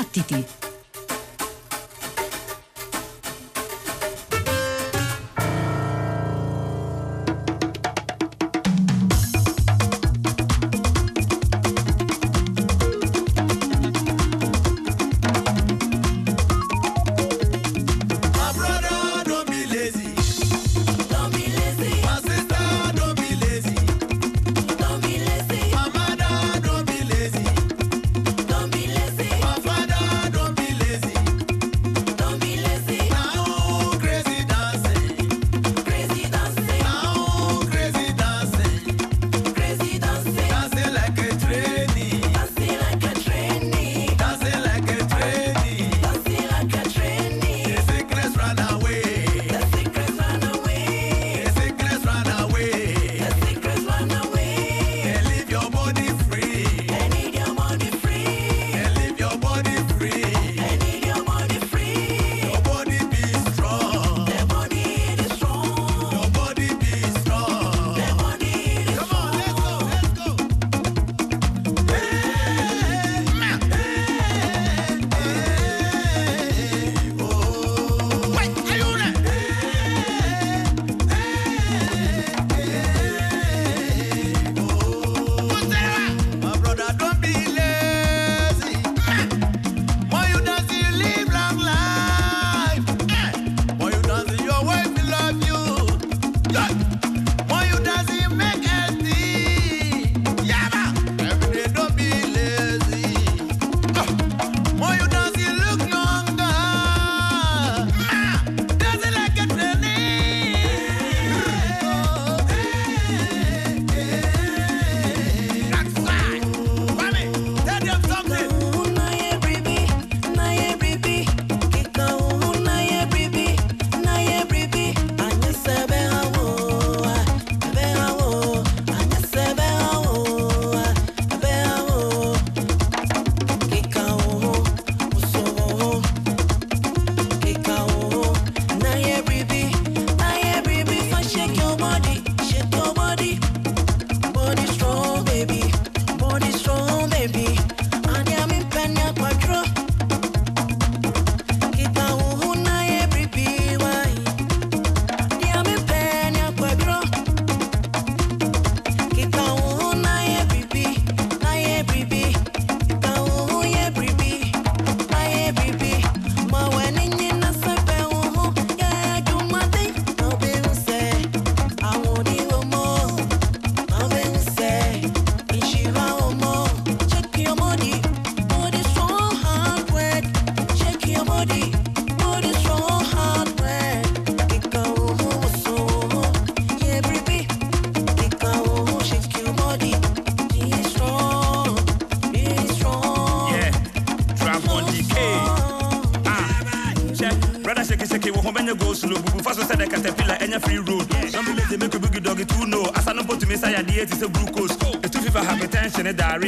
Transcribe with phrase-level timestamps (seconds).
[0.00, 0.69] Battiti!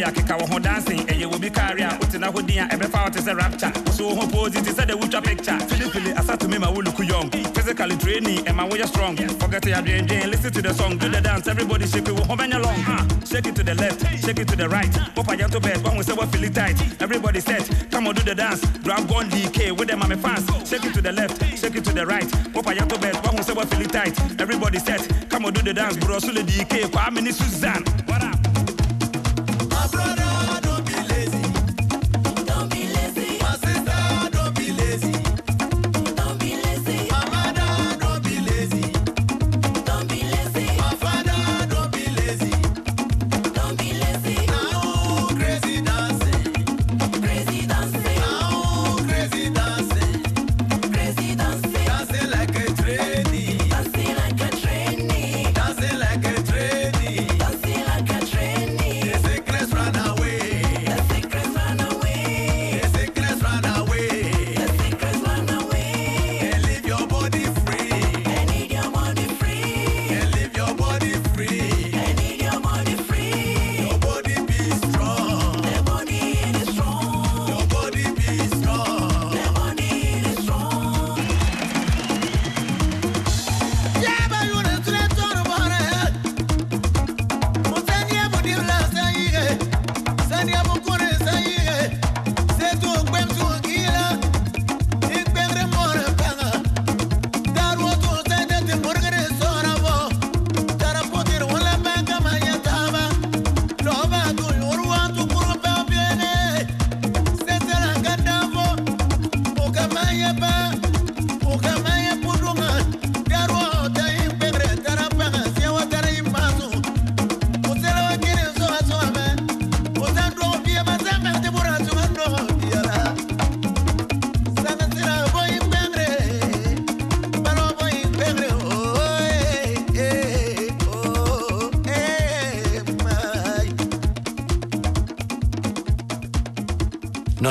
[0.03, 2.59] carry a kika wo ho dancing eh, eye wo bi carry a wotina ho din
[2.59, 3.73] a ebe fa wote se rapture.
[3.87, 5.59] Wo so ho pose ti se the wutwa picture.
[5.69, 9.17] Filipili asatu me ma wo look young physical training and my way strong.
[9.17, 10.99] Forget your dream dream listen to the song.
[10.99, 12.83] Do the dance everybody shake it wo ho many long.
[12.87, 14.93] Ah shake it to the left shake it to the right.
[15.15, 17.03] Pop a to bed one we say we feel it tight.
[17.03, 18.61] Everybody set come on do the dance.
[18.83, 21.93] Drop gun dk with them my fans shake it to the left shake it to
[21.93, 22.31] the right.
[22.53, 24.41] Pop a to bed one we say we feel it tight.
[24.41, 25.97] Everybody set come on do the dance.
[25.97, 27.85] Bro so the dk kwa mini suzanne.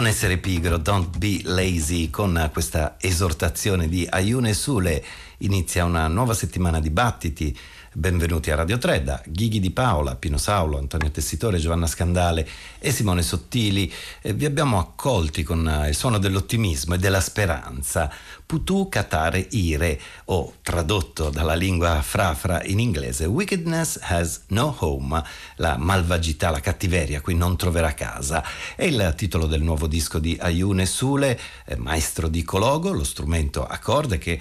[0.01, 5.05] Non essere pigro, don't be lazy, con questa esortazione di Ayune Sule
[5.37, 7.55] inizia una nuova settimana di battiti
[7.93, 12.47] Benvenuti a Radio 3 da Ghighi di Paola, Pino Saulo, Antonio Tessitore, Giovanna Scandale
[12.79, 13.91] e Simone Sottili.
[14.21, 18.09] Eh, vi abbiamo accolti con eh, il suono dell'ottimismo e della speranza.
[18.51, 25.23] Putu Katare Ire, o tradotto dalla lingua frafra in inglese, Wickedness has no home,
[25.55, 28.43] la malvagità, la cattiveria qui non troverà casa.
[28.75, 33.65] È il titolo del nuovo disco di Ayune Sule, eh, maestro di Cologo, lo strumento
[33.65, 34.37] a corde che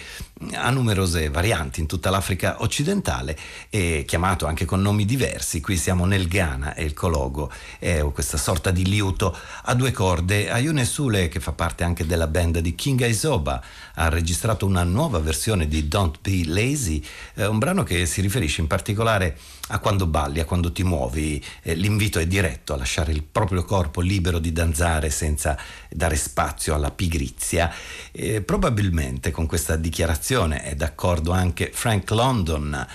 [0.55, 5.61] ha numerose varianti in tutta l'Africa occidentale e chiamato anche con nomi diversi.
[5.61, 7.49] Qui siamo nel Ghana e il Cologo
[7.79, 10.51] è questa sorta di liuto a due corde.
[10.51, 13.63] Ayune Sule, che fa parte anche della band di King Aisoba,
[14.01, 17.05] ha registrato una nuova versione di Don't Be Lazy,
[17.35, 19.37] eh, un brano che si riferisce in particolare
[19.69, 21.43] a quando balli, a quando ti muovi.
[21.63, 25.57] Eh, l'invito è diretto a lasciare il proprio corpo libero di danzare senza
[25.91, 27.71] dare spazio alla pigrizia.
[28.11, 32.87] Eh, probabilmente con questa dichiarazione è d'accordo anche Frank London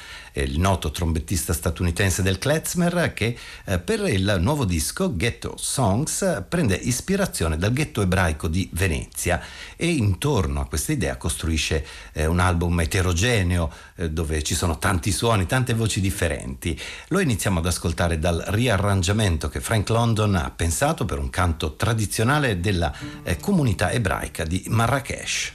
[0.43, 6.75] il noto trombettista statunitense del klezmer, che eh, per il nuovo disco Ghetto Songs prende
[6.75, 9.41] ispirazione dal ghetto ebraico di Venezia
[9.75, 15.11] e intorno a questa idea costruisce eh, un album eterogeneo eh, dove ci sono tanti
[15.11, 16.79] suoni, tante voci differenti.
[17.09, 22.59] Lo iniziamo ad ascoltare dal riarrangiamento che Frank London ha pensato per un canto tradizionale
[22.59, 22.93] della
[23.39, 25.53] comunità ebraica di Marrakesh.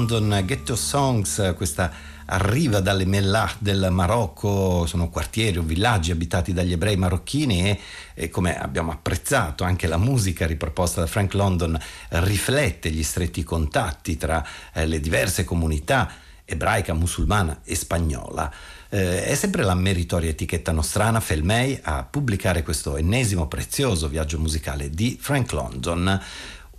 [0.00, 1.92] London, Ghetto Songs, questa
[2.24, 7.78] arriva dalle Mellah del Marocco, sono quartieri o villaggi abitati dagli ebrei marocchini e,
[8.14, 11.78] e, come abbiamo apprezzato anche la musica riproposta da Frank London
[12.08, 14.42] riflette gli stretti contatti tra
[14.72, 16.10] eh, le diverse comunità
[16.46, 18.50] ebraica, musulmana e spagnola.
[18.88, 24.88] Eh, è sempre la meritoria etichetta nostrana Felmei a pubblicare questo ennesimo prezioso viaggio musicale
[24.88, 26.20] di Frank London.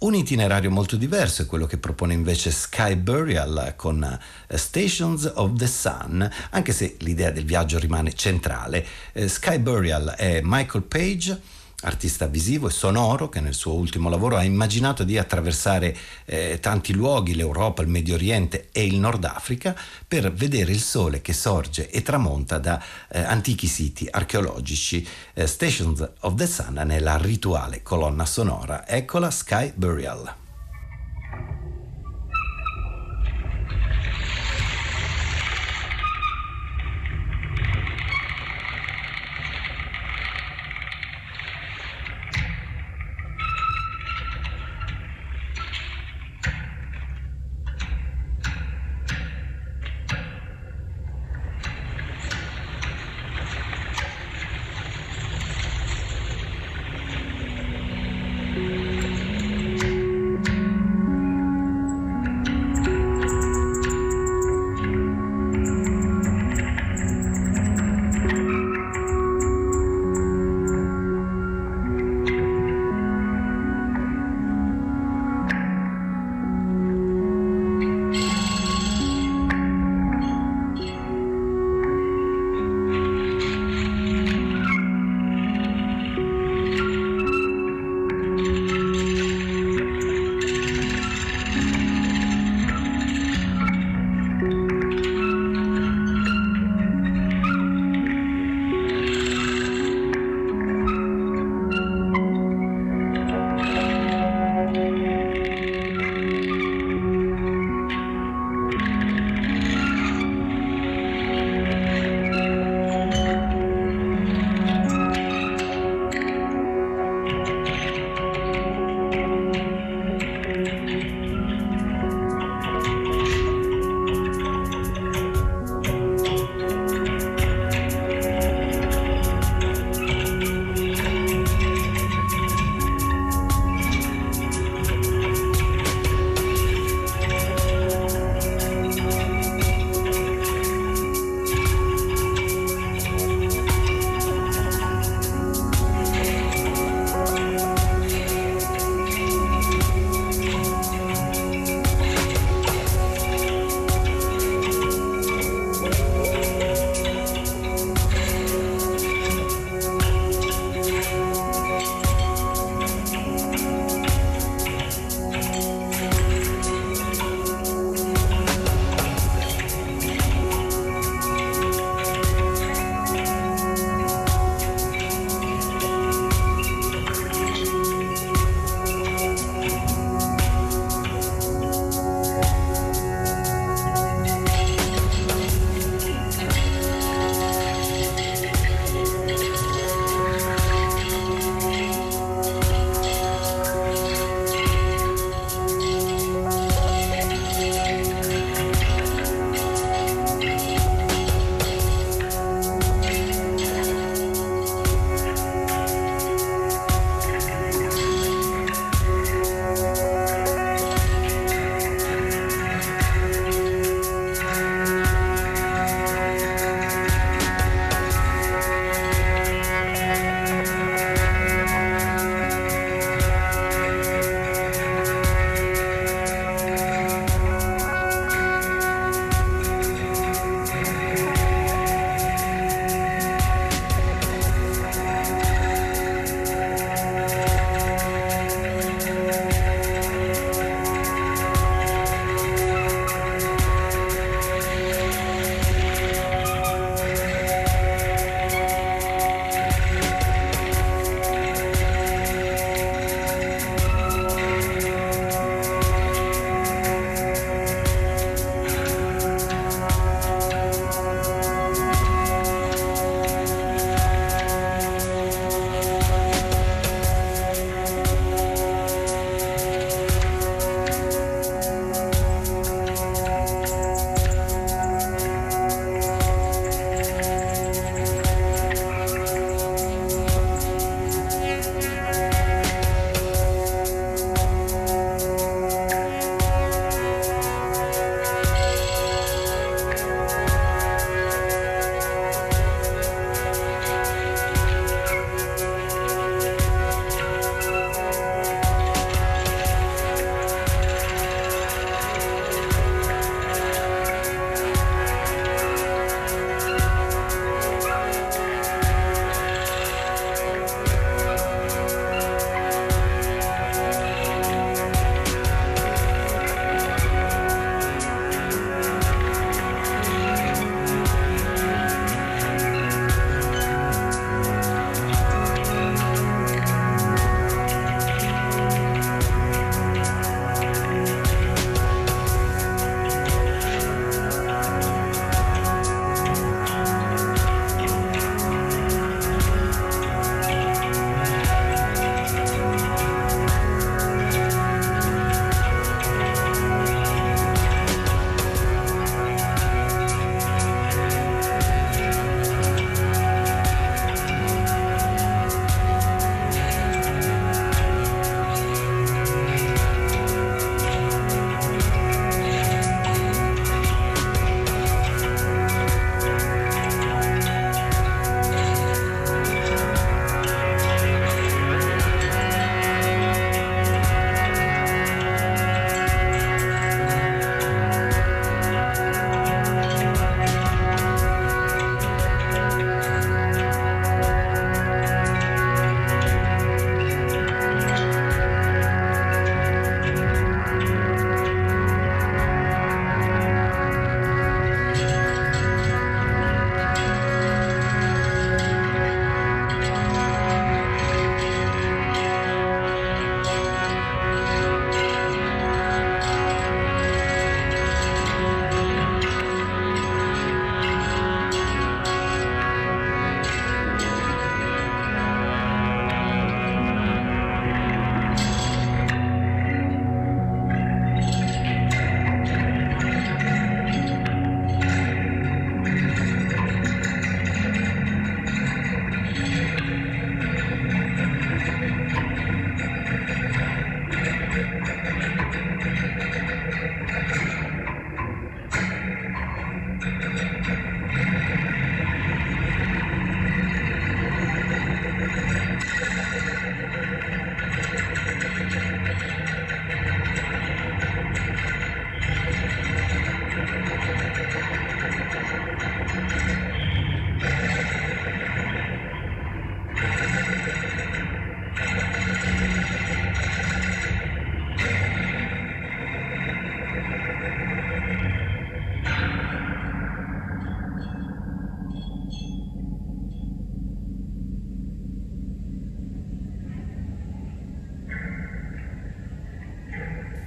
[0.02, 5.54] Un itinerario molto diverso è quello che propone invece Sky Burial con uh, Stations of
[5.54, 8.84] the Sun, anche se l'idea del viaggio rimane centrale.
[9.14, 11.40] Uh, Sky Burial è Michael Page
[11.82, 15.96] artista visivo e sonoro che nel suo ultimo lavoro ha immaginato di attraversare
[16.26, 19.76] eh, tanti luoghi, l'Europa, il Medio Oriente e il Nord Africa,
[20.08, 25.06] per vedere il sole che sorge e tramonta da eh, antichi siti archeologici.
[25.34, 28.88] Eh, Stations of the Sun nella rituale colonna sonora.
[28.88, 30.41] Eccola Sky Burial.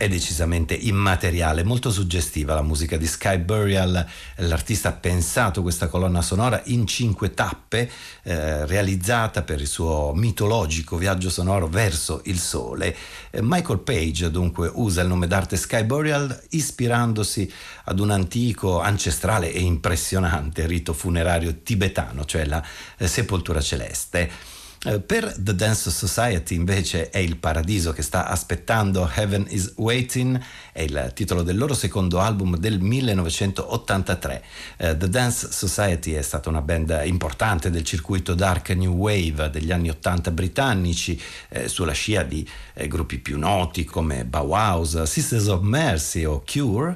[0.05, 4.07] È decisamente immateriale, molto suggestiva la musica di Sky Burial.
[4.37, 7.91] L'artista ha pensato questa colonna sonora in cinque tappe,
[8.23, 12.95] eh, realizzata per il suo mitologico viaggio sonoro verso il sole.
[13.31, 17.51] Eh, Michael Page dunque usa il nome d'arte Sky Burial ispirandosi
[17.85, 22.63] ad un antico, ancestrale e impressionante rito funerario tibetano, cioè la
[22.99, 24.54] eh, sepoltura celeste.
[24.87, 30.39] Eh, per The Dance Society invece è il paradiso che sta aspettando Heaven is Waiting,
[30.73, 34.45] è il titolo del loro secondo album del 1983.
[34.77, 39.73] Uh, The Dance Society è stata una band importante del circuito dark new wave degli
[39.73, 41.19] anni 80 britannici,
[41.49, 46.95] eh, sulla scia di eh, gruppi più noti come Bauhaus, Sisters of Mercy o Cure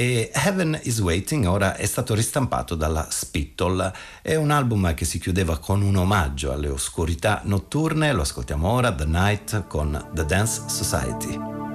[0.00, 3.92] e Heaven is Waiting ora è stato ristampato dalla Spittle.
[4.22, 8.94] È un album che si chiudeva con un omaggio alle oscurità notturne, lo ascoltiamo ora,
[8.94, 11.69] The Night con The Dance Society.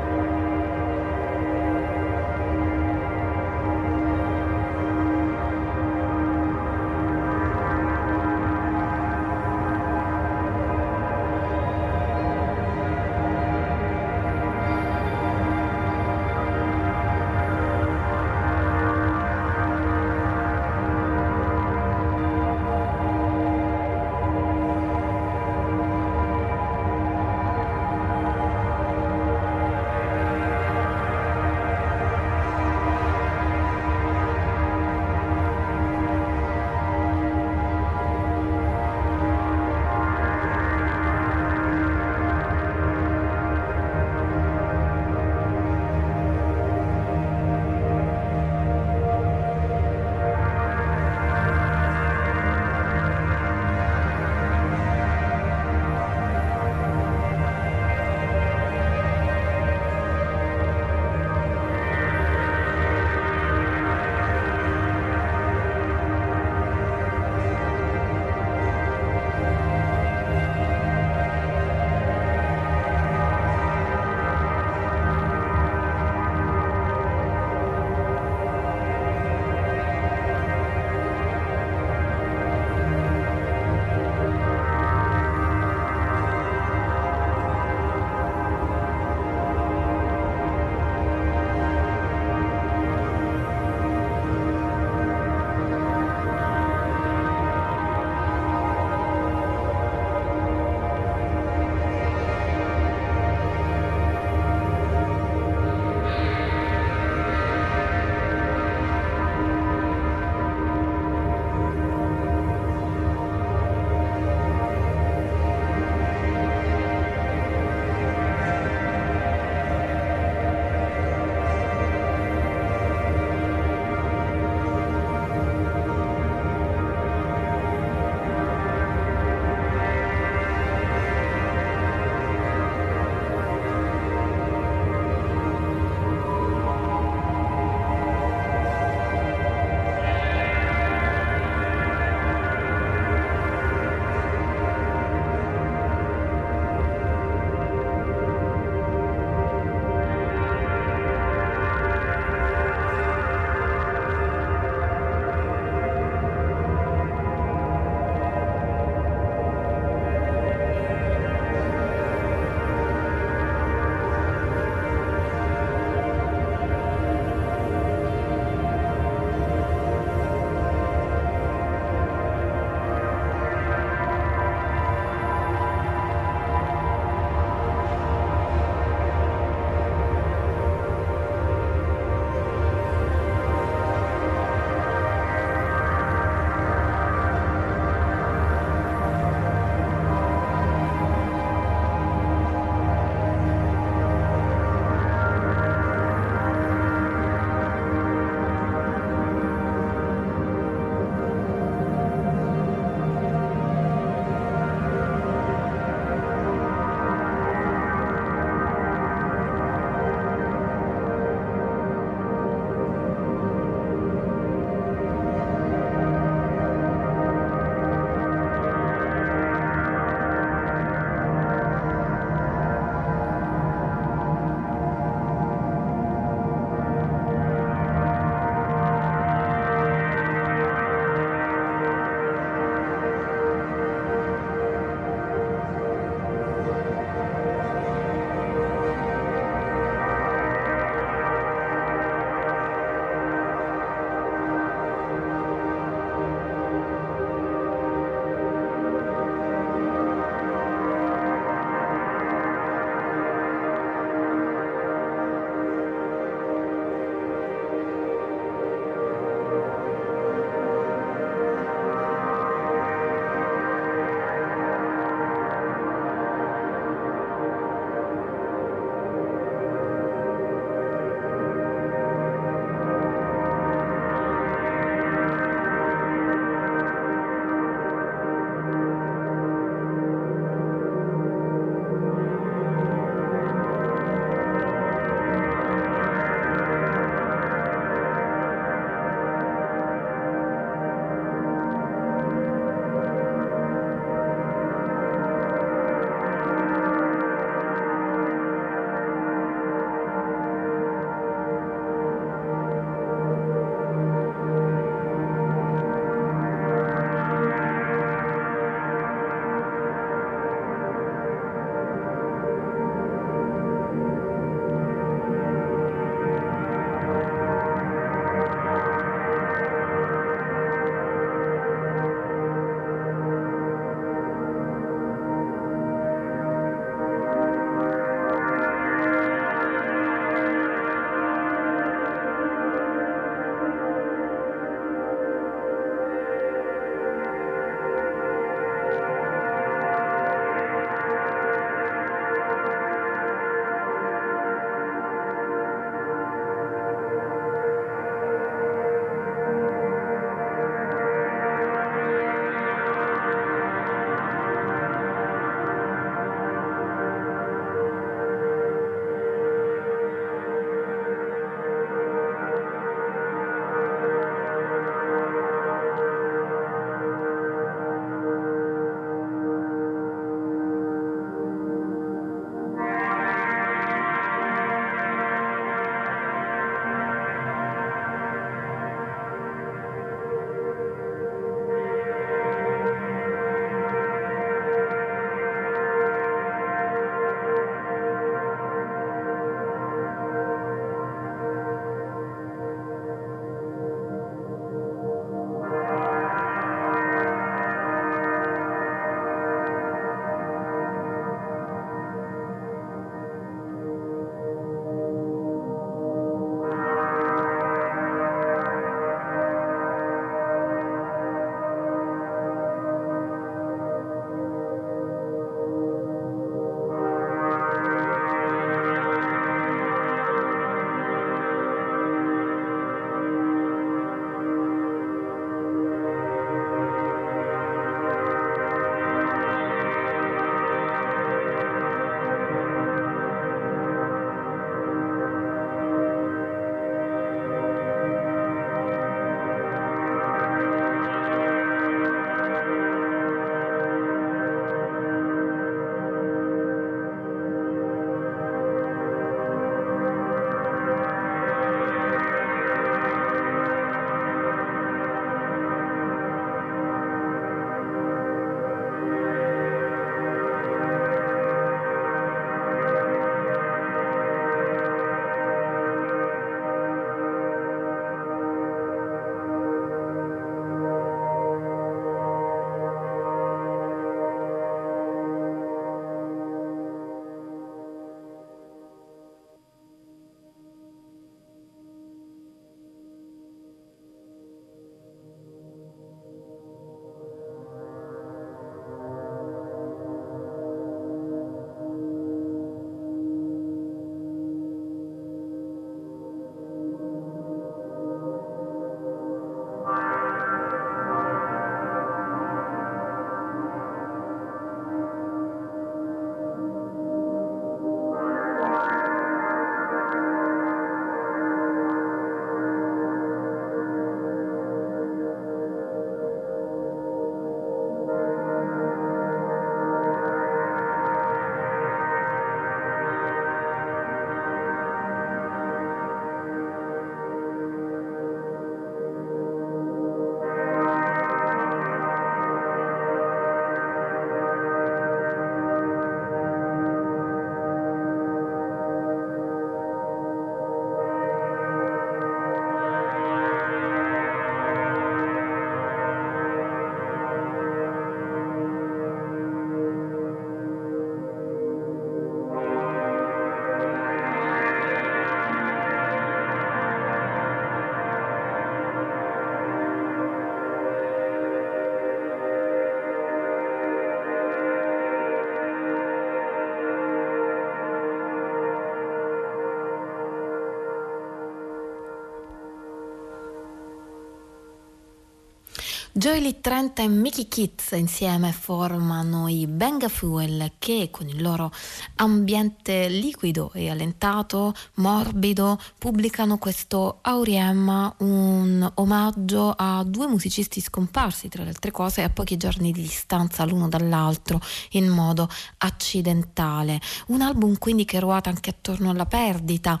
[576.22, 581.72] Joy Lee 30 e Mickey Kitts insieme formano i Benga Fuel che con il loro
[582.14, 591.64] ambiente liquido e allentato, morbido, pubblicano questo Auriem, un omaggio a due musicisti scomparsi tra
[591.64, 594.60] le altre cose a pochi giorni di distanza l'uno dall'altro
[594.90, 595.48] in modo
[595.78, 597.00] accidentale.
[597.26, 600.00] Un album quindi che ruota anche attorno alla perdita,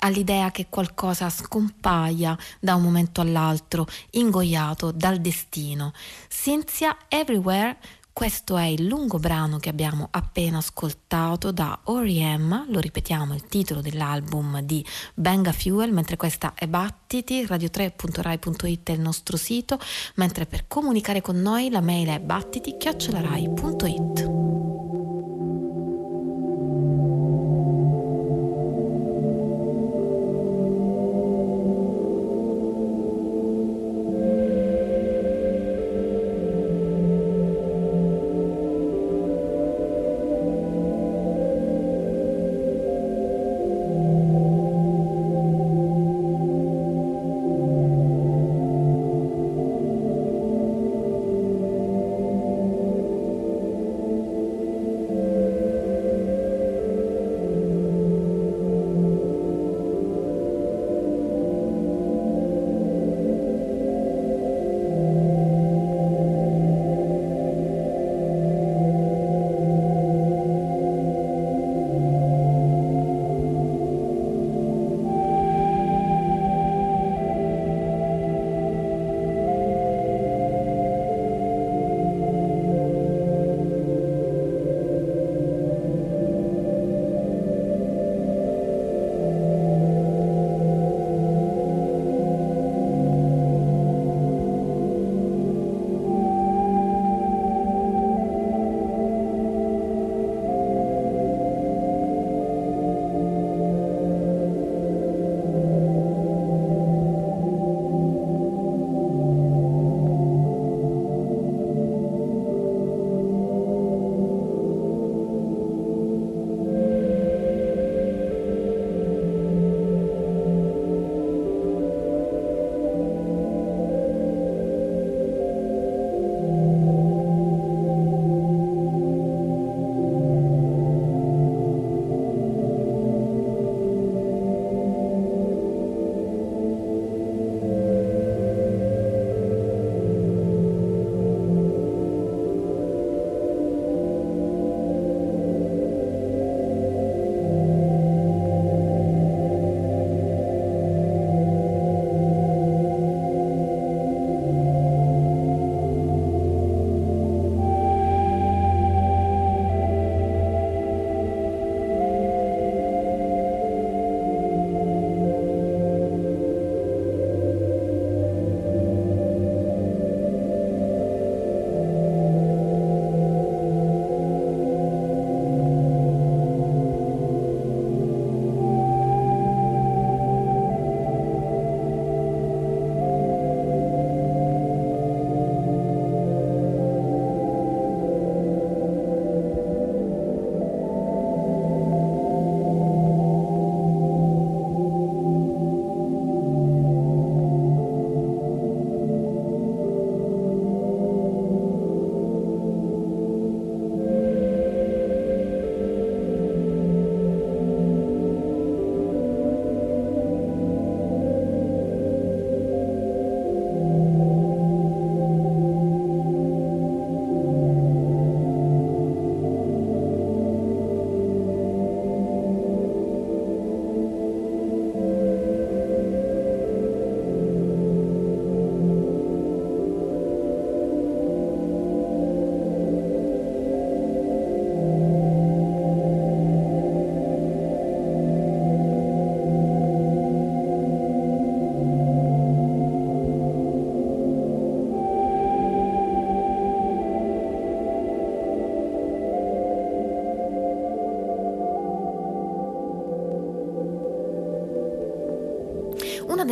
[0.00, 5.92] all'idea che qualcosa scompaia da un momento all'altro, ingoiato dal destino.
[6.28, 7.76] Cynthia Everywhere
[8.12, 13.80] questo è il lungo brano che abbiamo appena ascoltato da Oriem, lo ripetiamo, il titolo
[13.80, 14.84] dell'album di
[15.14, 19.78] Benga Fuel, mentre questa è Battiti, radio3.rai.it è il nostro sito,
[20.16, 24.49] mentre per comunicare con noi la mail è battiti-rai.it.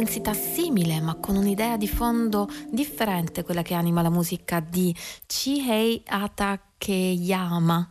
[0.08, 4.94] una densità simile ma con un'idea di fondo differente, quella che anima la musica di
[5.26, 7.86] Chihei Atakeyama.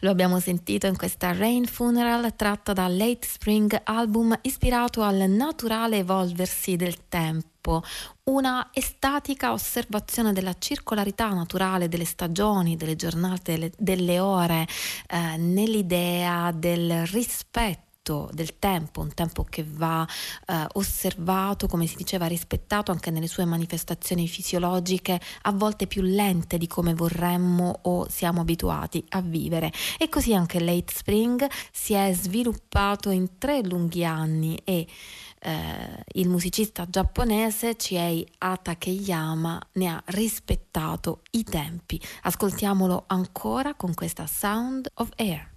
[0.00, 5.98] Lo abbiamo sentito in questa Rain Funeral tratta dal Late Spring album ispirato al naturale
[5.98, 7.82] evolversi del tempo tempo,
[8.24, 14.66] una estatica osservazione della circolarità naturale delle stagioni, delle giornate, delle, delle ore,
[15.08, 17.89] eh, nell'idea del rispetto
[18.32, 20.06] del tempo, un tempo che va
[20.46, 26.58] eh, osservato, come si diceva, rispettato anche nelle sue manifestazioni fisiologiche, a volte più lente
[26.58, 29.72] di come vorremmo o siamo abituati a vivere.
[29.98, 34.86] E così anche Late Spring si è sviluppato in tre lunghi anni e
[35.42, 42.00] eh, il musicista giapponese Chiei Atakeyama ne ha rispettato i tempi.
[42.22, 45.48] Ascoltiamolo ancora con questa Sound of Air.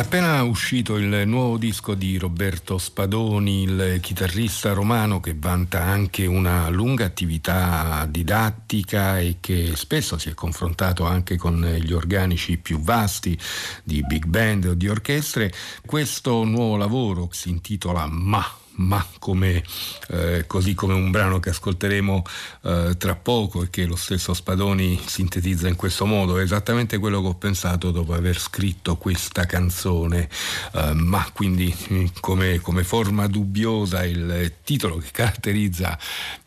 [0.00, 6.70] Appena uscito il nuovo disco di Roberto Spadoni, il chitarrista romano che vanta anche una
[6.70, 13.38] lunga attività didattica e che spesso si è confrontato anche con gli organici più vasti
[13.84, 15.52] di big band o di orchestre.
[15.84, 19.62] Questo nuovo lavoro si intitola Ma ma come,
[20.08, 22.22] eh, così come un brano che ascolteremo
[22.62, 27.20] eh, tra poco e che lo stesso Spadoni sintetizza in questo modo, è esattamente quello
[27.20, 30.28] che ho pensato dopo aver scritto questa canzone,
[30.72, 35.98] eh, ma quindi mm, come, come, forma dubbiosa il titolo che caratterizza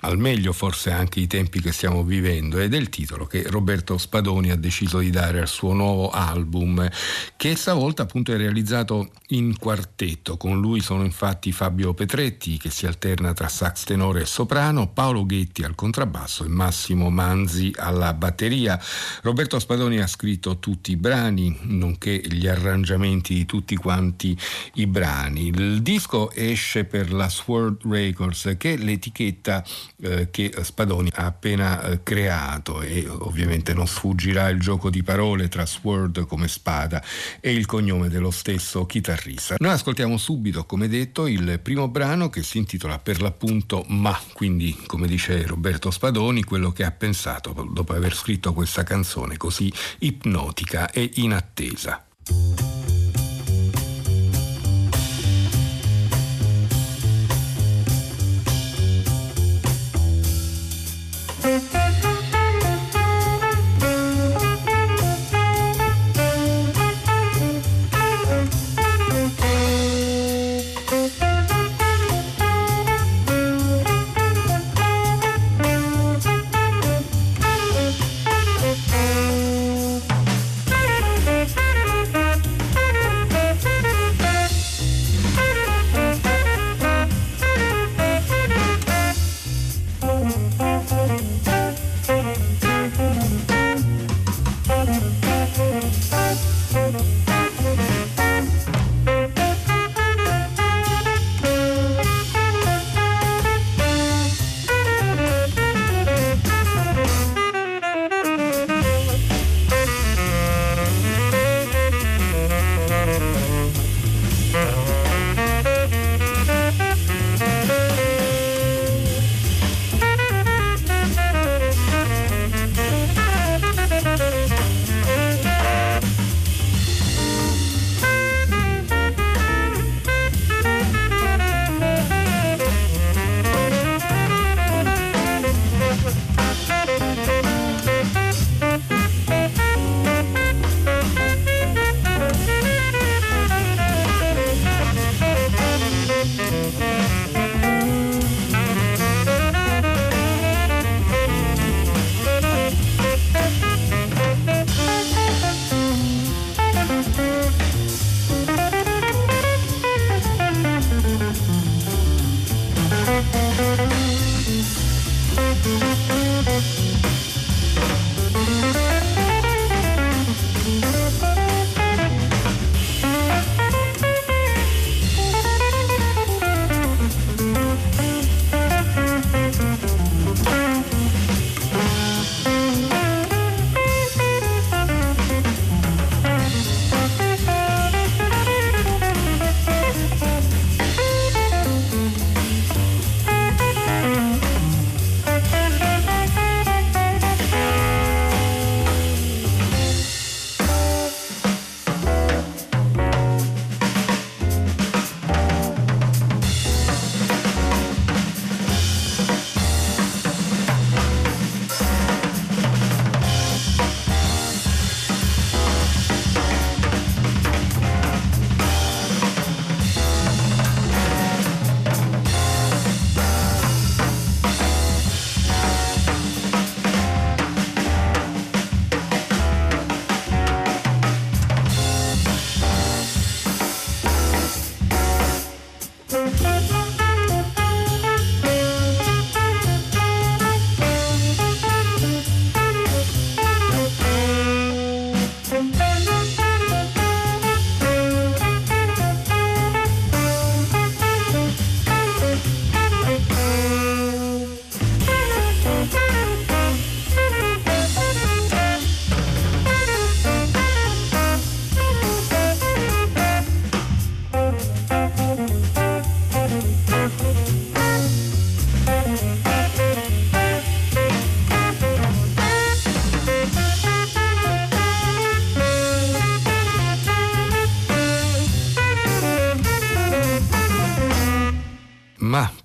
[0.02, 3.98] al meglio forse anche i tempi che stiamo vivendo ed è il titolo che Roberto
[3.98, 6.90] Spadoni ha deciso di dare al suo nuovo album
[7.38, 12.70] che stavolta appunto è realizzato in quartetto, con lui sono infatti Fabio Petretti, Petretti che
[12.70, 18.14] si alterna tra sax tenore e soprano, Paolo Ghetti al contrabbasso e Massimo Manzi alla
[18.14, 18.80] batteria.
[19.24, 24.38] Roberto Spadoni ha scritto tutti i brani, nonché gli arrangiamenti di tutti quanti
[24.76, 25.48] i brani.
[25.48, 29.66] Il disco esce per la Sword Records, che è l'etichetta
[30.00, 35.48] eh, che Spadoni ha appena eh, creato e ovviamente non sfuggirà il gioco di parole
[35.48, 37.04] tra Sword come spada
[37.40, 39.56] e il cognome dello stesso chitarrista.
[39.58, 44.20] Noi ascoltiamo subito, come detto, il primo brano brano che si intitola per l'appunto Ma,
[44.34, 49.72] quindi come dice Roberto Spadoni, quello che ha pensato dopo aver scritto questa canzone così
[50.00, 52.06] ipnotica e inattesa.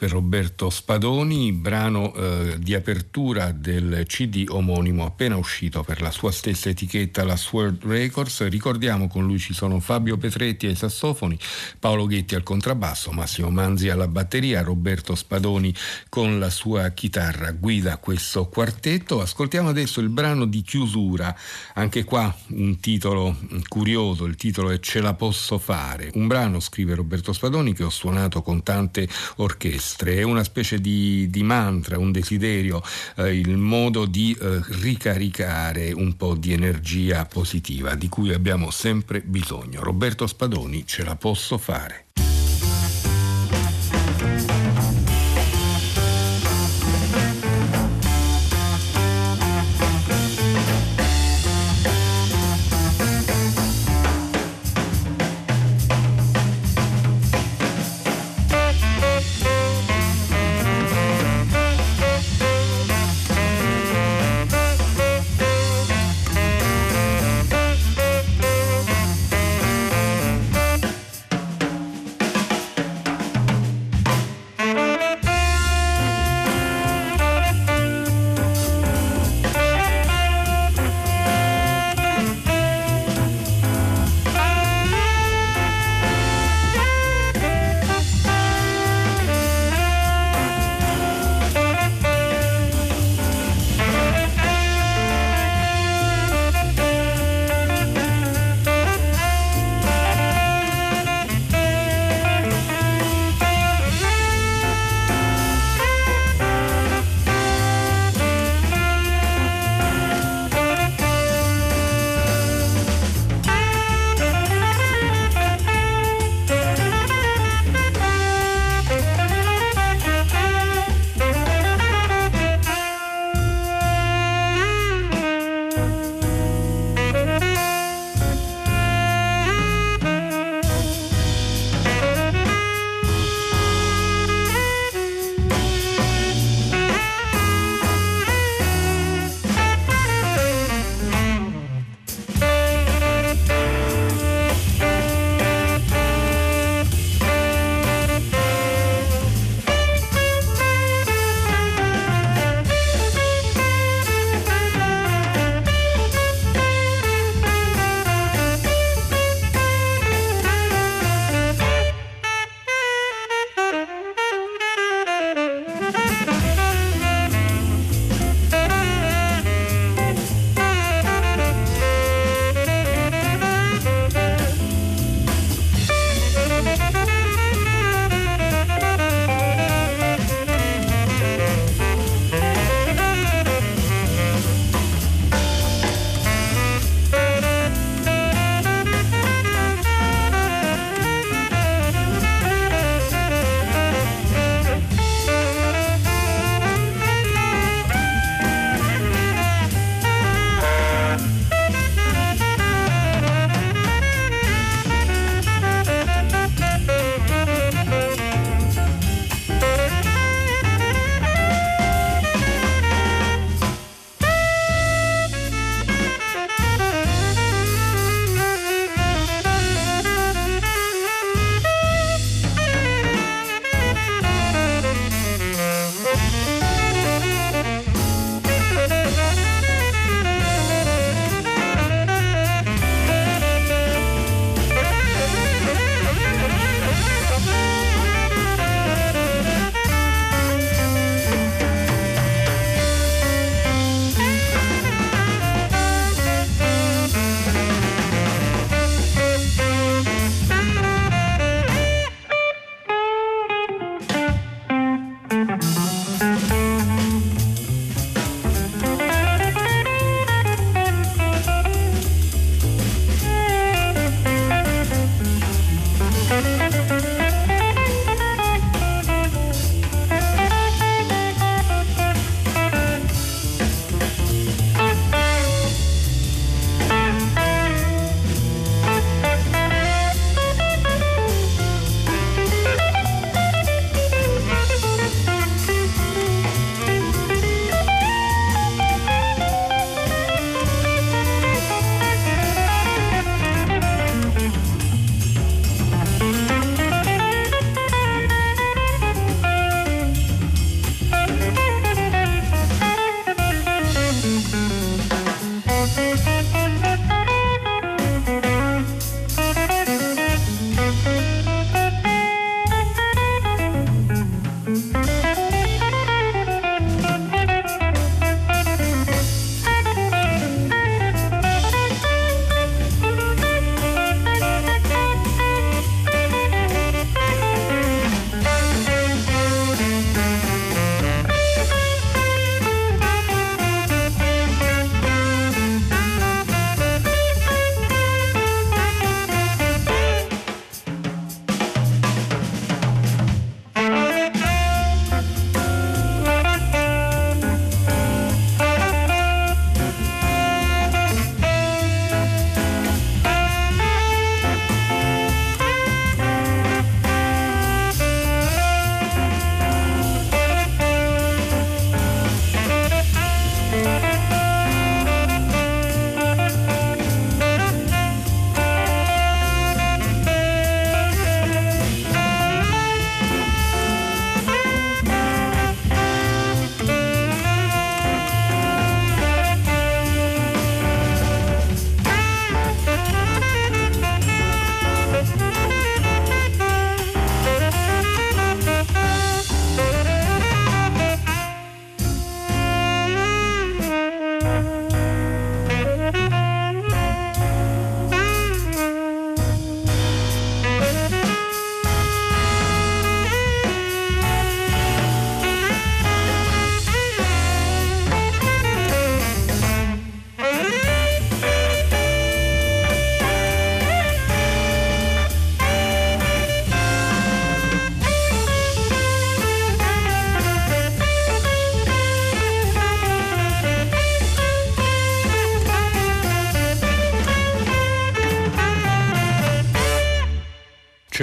[0.09, 6.69] Roberto Spadoni, brano eh, di apertura del CD omonimo appena uscito per la sua stessa
[6.69, 8.49] etichetta, la Sword Records.
[8.49, 11.39] Ricordiamo con lui ci sono Fabio Petretti ai sassofoni,
[11.79, 15.75] Paolo Ghetti al contrabbasso, Massimo Manzi alla batteria, Roberto Spadoni
[16.09, 19.21] con la sua chitarra guida questo quartetto.
[19.21, 21.37] Ascoltiamo adesso il brano di chiusura,
[21.75, 23.37] anche qua un titolo
[23.69, 26.11] curioso, il titolo è Ce la posso fare.
[26.15, 29.98] Un brano, scrive Roberto Spadoni, che ho suonato con tante orchestre.
[30.07, 32.83] È una specie di, di mantra, un desiderio,
[33.17, 39.21] eh, il modo di eh, ricaricare un po' di energia positiva di cui abbiamo sempre
[39.21, 39.83] bisogno.
[39.83, 42.07] Roberto Spadoni, ce la posso fare.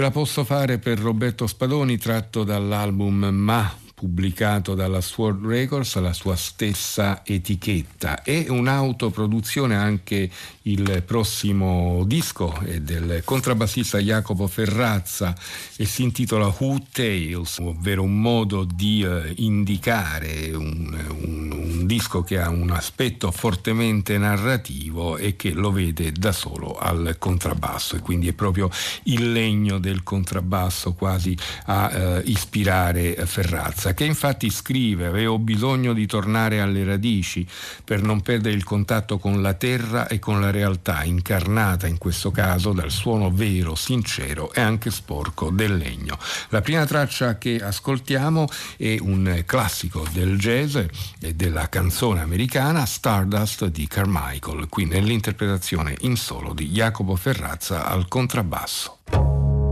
[0.06, 6.36] La posso fare per Roberto Spadoni tratto dall'album Ma pubblicato dalla Sword Records, la sua
[6.36, 8.22] stessa etichetta.
[8.22, 10.30] È un'autoproduzione anche
[10.68, 15.36] il prossimo disco è del contrabbassista Jacopo Ferrazza
[15.76, 22.22] e si intitola Who Tales, ovvero un modo di eh, indicare un, un, un disco
[22.22, 28.00] che ha un aspetto fortemente narrativo e che lo vede da solo al contrabbasso e
[28.02, 28.70] quindi è proprio
[29.04, 31.36] il legno del contrabbasso quasi
[31.66, 37.48] a eh, ispirare Ferrazza che infatti scrive avevo bisogno di tornare alle radici
[37.84, 42.30] per non perdere il contatto con la terra e con la realtà incarnata in questo
[42.30, 46.20] caso dal suono vero, sincero e anche sporco del legno.
[46.50, 53.66] La prima traccia che ascoltiamo è un classico del jazz e della canzone americana Stardust
[53.68, 59.65] di Carmichael, qui nell'interpretazione in solo di Jacopo Ferrazza al contrabbasso.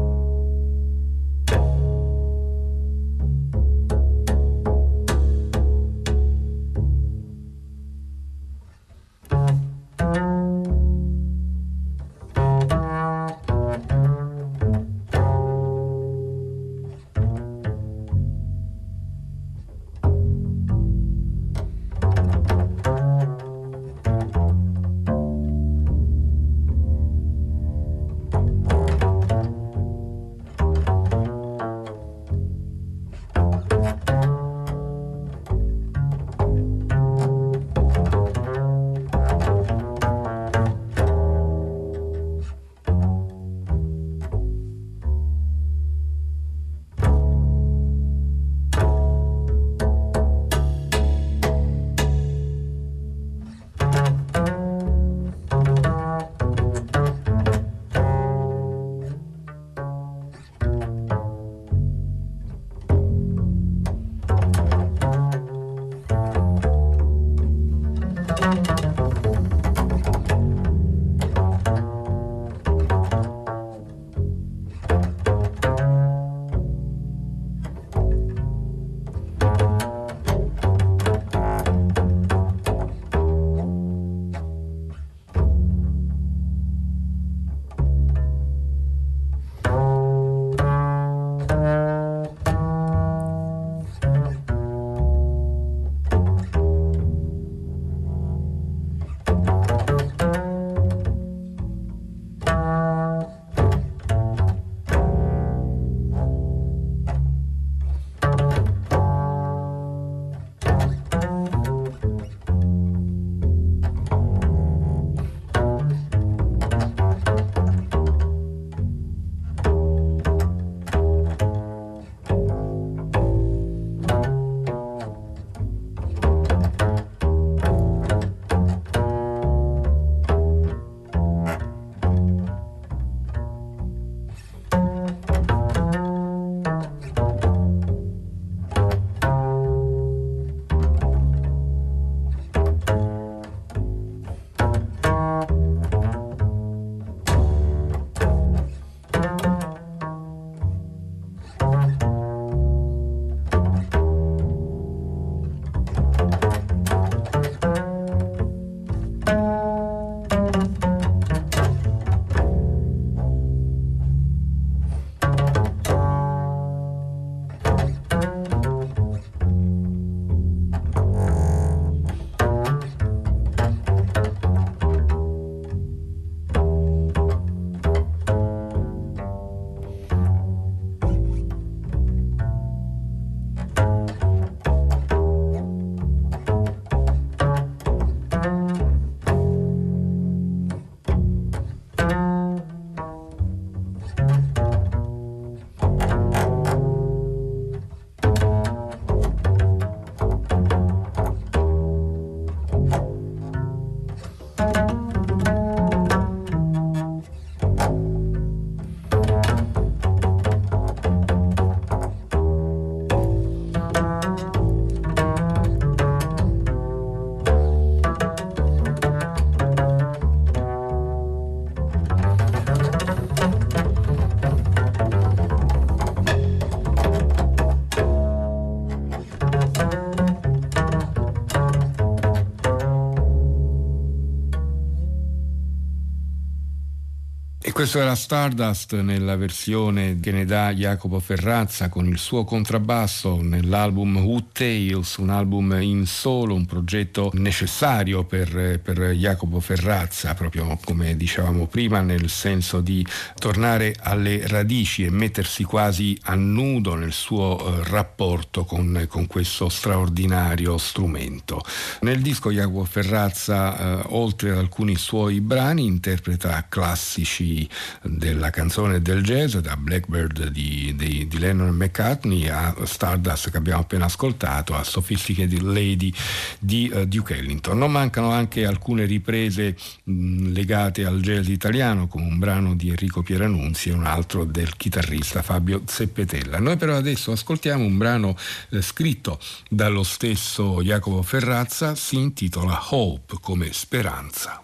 [237.84, 244.24] Questo era Stardust nella versione che ne dà Jacopo Ferrazza con il suo contrabbasso nell'album
[244.24, 251.18] Who Tales, un album in solo, un progetto necessario per, per Jacopo Ferrazza, proprio come
[251.18, 253.06] dicevamo prima, nel senso di
[253.38, 259.68] tornare alle radici e mettersi quasi a nudo nel suo eh, rapporto con, con, questo
[259.68, 261.62] straordinario strumento.
[262.00, 267.70] Nel disco Jacopo Ferrazza, eh, oltre ad alcuni suoi brani, interpreta classici
[268.02, 273.58] della canzone del jazz, da Blackbird di, di, di Lennon e McCartney a Stardust che
[273.58, 276.14] abbiamo appena ascoltato, a Sophisticated Lady
[276.60, 277.78] di uh, Duke Ellington.
[277.78, 283.22] Non mancano anche alcune riprese mh, legate al jazz italiano, come un brano di Enrico
[283.22, 286.60] Pieranunzi e un altro del chitarrista Fabio Zeppetella.
[286.60, 288.36] Noi però adesso ascoltiamo un brano
[288.70, 289.40] eh, scritto
[289.70, 294.64] dallo stesso Jacopo Ferrazza, si intitola Hope come speranza.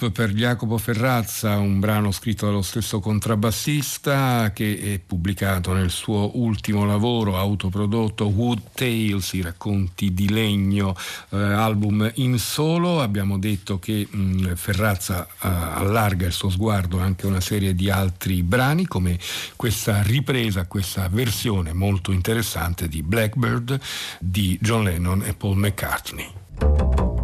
[0.00, 6.38] Hope per Jacopo Ferrazza, un brano scritto dallo stesso contrabbassista che è pubblicato nel suo
[6.38, 10.94] ultimo lavoro autoprodotto Wood Tales, i racconti di legno,
[11.30, 13.00] eh, album in solo.
[13.00, 17.90] Abbiamo detto che mh, Ferrazza eh, allarga il suo sguardo anche a una serie di
[17.90, 19.18] altri brani come
[19.56, 23.80] questa ripresa, questa versione molto interessante di Blackbird
[24.20, 27.17] di John Lennon e Paul McCartney.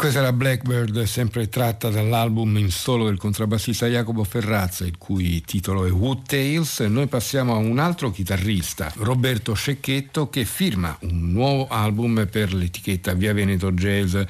[0.00, 5.84] Questa era Blackbird, sempre tratta dall'album in solo del contrabbassista Jacopo Ferrazza, il cui titolo
[5.84, 6.80] è Wood Tales.
[6.80, 13.12] Noi passiamo a un altro chitarrista, Roberto Cecchetto, che firma un nuovo album per l'etichetta
[13.12, 14.26] Via Veneto Jazz, eh,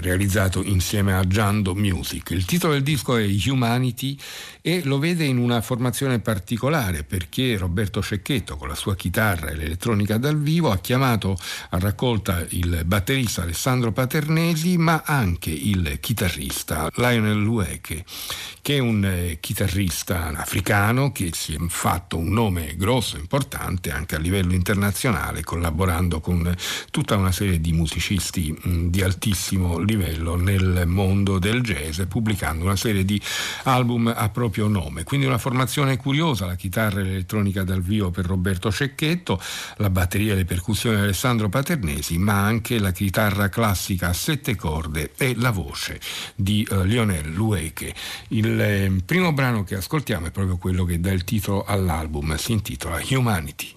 [0.00, 2.30] realizzato insieme a Giando Music.
[2.30, 4.16] Il titolo del disco è Humanity
[4.62, 9.54] e lo vede in una formazione particolare perché Roberto Cecchetto, con la sua chitarra e
[9.54, 11.36] l'elettronica dal vivo, ha chiamato
[11.68, 18.04] a raccolta il batterista Alessandro Paternesi, ma anche il chitarrista Lionel Lueke,
[18.62, 24.14] che è un eh, chitarrista africano che si è fatto un nome grosso, importante anche
[24.14, 26.54] a livello internazionale, collaborando con
[26.90, 32.76] tutta una serie di musicisti mh, di altissimo livello nel mondo del jazz, pubblicando una
[32.76, 33.20] serie di
[33.64, 35.02] album a proprio nome.
[35.02, 39.40] Quindi una formazione curiosa, la chitarra e l'elettronica dal vivo per Roberto Cecchetto,
[39.78, 44.54] la batteria e le percussioni di Alessandro Paternesi, ma anche la chitarra classica a sette
[44.54, 44.82] corde
[45.16, 46.00] e la voce
[46.34, 47.94] di uh, Lionel Lueke.
[48.28, 52.52] Il eh, primo brano che ascoltiamo è proprio quello che dà il titolo all'album, si
[52.52, 53.76] intitola Humanity.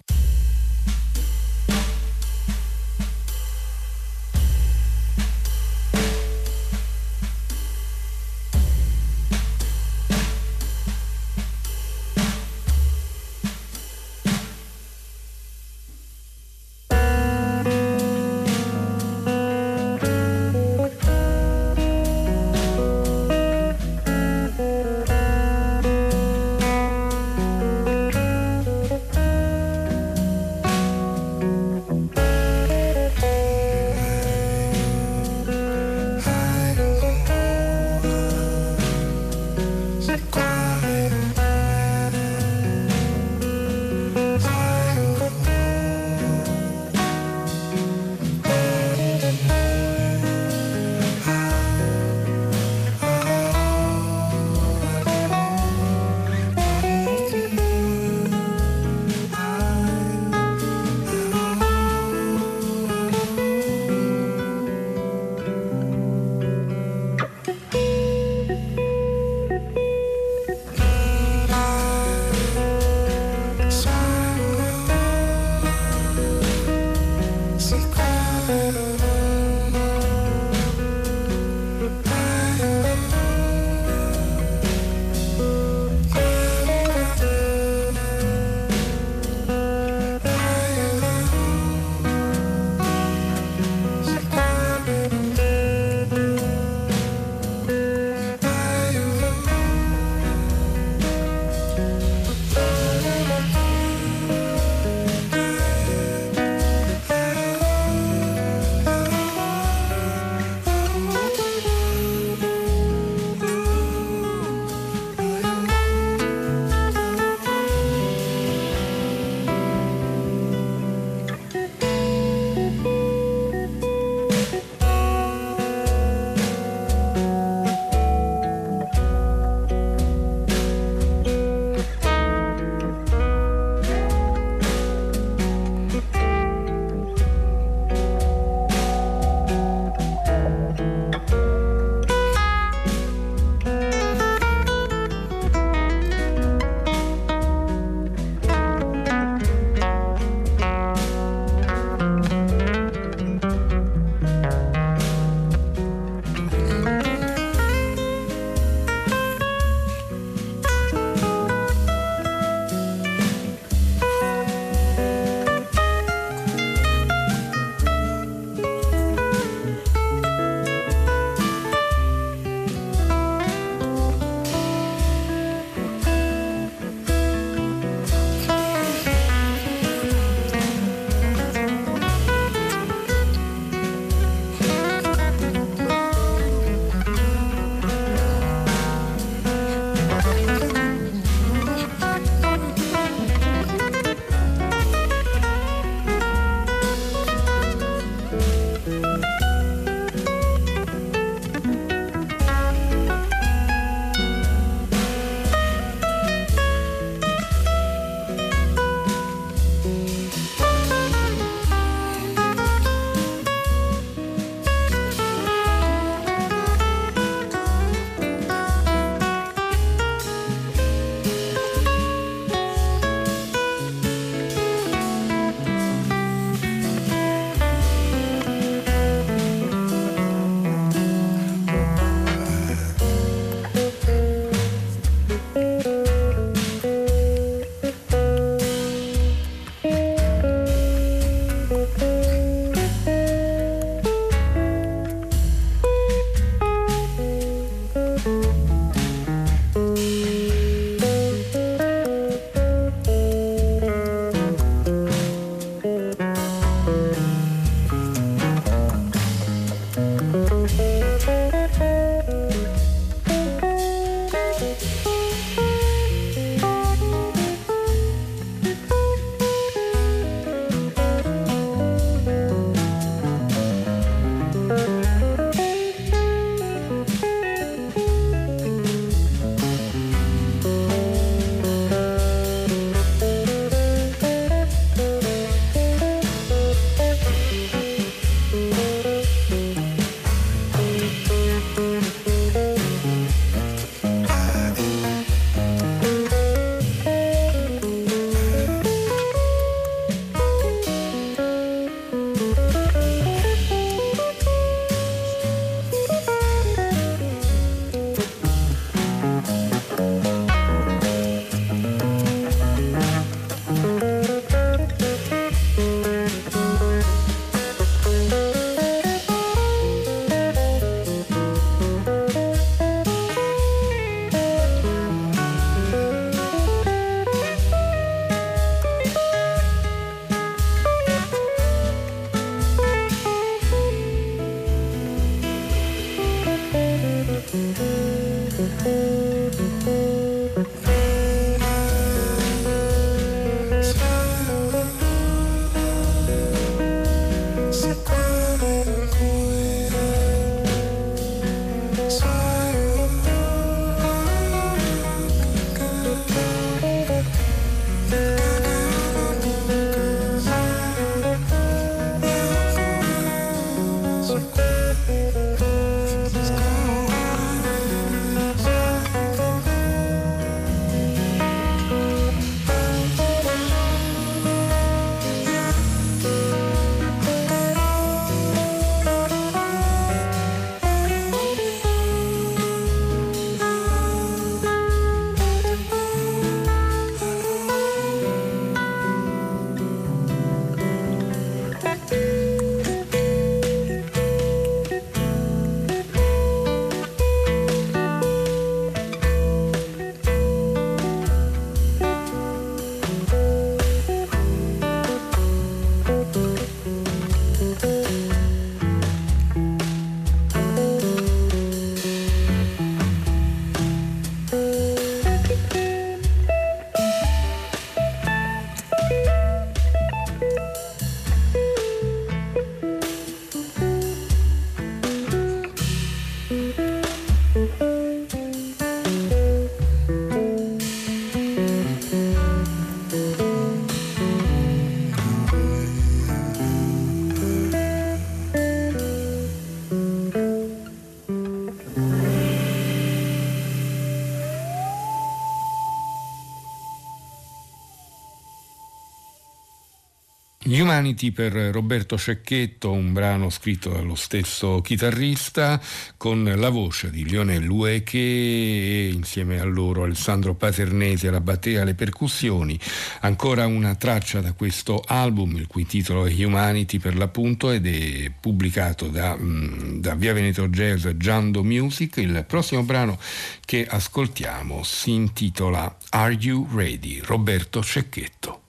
[450.69, 455.79] Humanity per Roberto Cecchetto, un brano scritto dallo stesso chitarrista
[456.17, 461.81] con la voce di Lionel Lueche e insieme a loro Alessandro Paternesi alla batteria e
[461.83, 462.77] alle percussioni.
[463.21, 468.29] Ancora una traccia da questo album, il cui titolo è Humanity per l'appunto ed è
[468.37, 472.17] pubblicato da, mm, da Via Veneto Jazz Giando Music.
[472.17, 473.17] Il prossimo brano
[473.63, 477.21] che ascoltiamo si intitola Are You Ready?
[477.23, 478.63] Roberto Cecchetto.